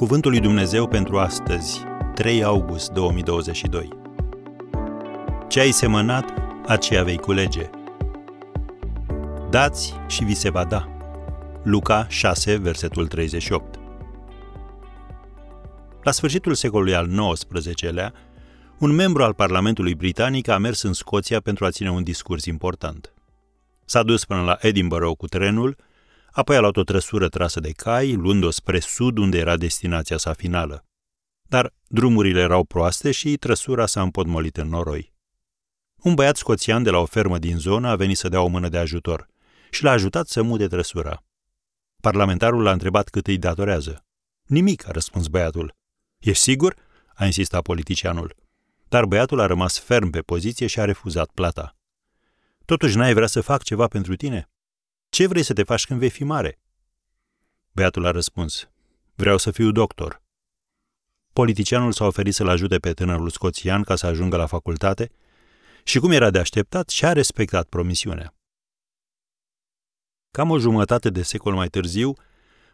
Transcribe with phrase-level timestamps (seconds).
[0.00, 1.80] Cuvântul lui Dumnezeu pentru astăzi,
[2.14, 3.88] 3 august 2022.
[5.48, 6.32] Ce ai semănat,
[6.66, 7.70] aceea vei culege.
[9.50, 10.88] Dați și vi se va da.
[11.62, 13.78] Luca 6, versetul 38.
[16.02, 18.12] La sfârșitul secolului al XIX-lea,
[18.78, 23.14] un membru al Parlamentului Britanic a mers în Scoția pentru a ține un discurs important.
[23.84, 25.76] S-a dus până la Edinburgh cu trenul,
[26.40, 30.32] apoi a luat o trăsură trasă de cai, luând-o spre sud unde era destinația sa
[30.32, 30.84] finală.
[31.42, 35.12] Dar drumurile erau proaste și trăsura s-a împotmolit în noroi.
[35.96, 38.68] Un băiat scoțian de la o fermă din zonă a venit să dea o mână
[38.68, 39.28] de ajutor
[39.70, 41.24] și l-a ajutat să mute trăsura.
[42.00, 44.04] Parlamentarul l-a întrebat cât îi datorează.
[44.46, 45.74] Nimic, a răspuns băiatul.
[46.18, 46.76] Ești sigur?
[47.14, 48.36] a insistat politicianul.
[48.88, 51.76] Dar băiatul a rămas ferm pe poziție și a refuzat plata.
[52.64, 54.48] Totuși n-ai vrea să fac ceva pentru tine?
[55.10, 56.60] Ce vrei să te faci când vei fi mare?
[57.72, 58.68] Băiatul a răspuns,
[59.14, 60.22] vreau să fiu doctor.
[61.32, 65.10] Politicianul s-a oferit să-l ajute pe tânărul scoțian ca să ajungă la facultate
[65.84, 68.34] și, cum era de așteptat, și-a respectat promisiunea.
[70.30, 72.12] Cam o jumătate de secol mai târziu,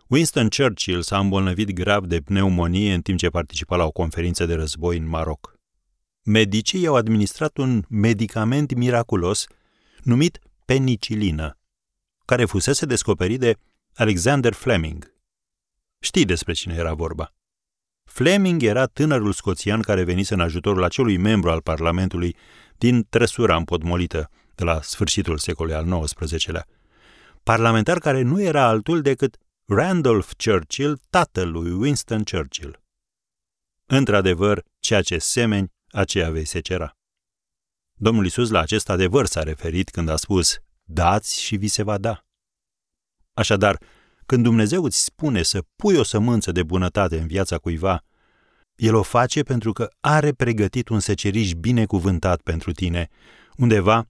[0.07, 4.55] Winston Churchill s-a îmbolnăvit grav de pneumonie în timp ce participa la o conferință de
[4.55, 5.55] război în Maroc.
[6.23, 9.47] Medicii i-au administrat un medicament miraculos
[10.03, 11.59] numit penicilină,
[12.27, 13.57] care fusese descoperit de
[13.95, 15.15] Alexander Fleming.
[15.99, 17.33] Știi despre cine era vorba.
[18.05, 22.37] Fleming era tânărul scoțian care venise în ajutorul acelui membru al Parlamentului
[22.79, 26.67] din trăsura împodmolită de la sfârșitul secolului al XIX-lea.
[27.43, 32.81] Parlamentar care nu era altul decât Randolph Churchill, tatălui Winston Churchill.
[33.87, 36.97] Într-adevăr, ceea ce semeni, aceea vei secera.
[37.93, 41.99] Domnul Isus la acest adevăr s-a referit când a spus, dați și vi se va
[41.99, 42.25] da.
[43.35, 43.79] Așadar,
[44.27, 48.05] când Dumnezeu îți spune să pui o sămânță de bunătate în viața cuiva,
[48.75, 53.09] El o face pentru că are pregătit un seceriș binecuvântat pentru tine,
[53.57, 54.09] undeva,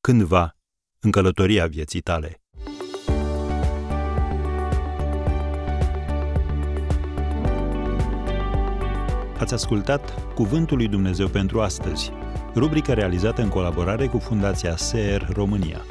[0.00, 0.56] cândva,
[1.00, 2.40] în călătoria vieții tale.
[9.38, 12.12] Ați ascultat Cuvântul lui Dumnezeu pentru astăzi,
[12.54, 15.84] rubrica realizată în colaborare cu Fundația SER România.